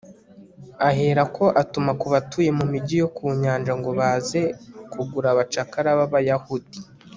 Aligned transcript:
ahera 0.89 1.23
ko 1.35 1.45
atuma 1.61 1.91
ku 1.99 2.07
batuye 2.13 2.49
mu 2.59 2.65
migi 2.71 2.95
yo 3.01 3.07
ku 3.15 3.25
nyanja 3.41 3.73
ngo 3.79 3.89
baze 3.99 4.41
kugura 4.91 5.27
abacakara 5.33 5.89
b'abayahudi 5.99 6.79